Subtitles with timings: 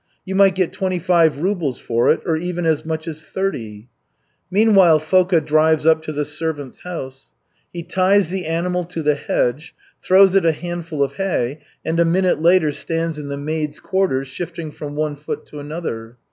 [0.25, 3.87] You might get twenty five rubles for it, or even as much as thirty."
[4.49, 7.33] Meanwhile Foka drives up to the servants' house.
[7.71, 12.03] He ties the animal to the hedge, throws it a handful of hay, and a
[12.05, 16.17] minute later stands in the maids' quarters, shifting from one foot to another.